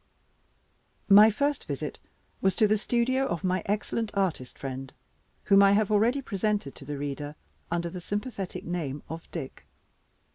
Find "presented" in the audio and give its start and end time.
6.23-6.73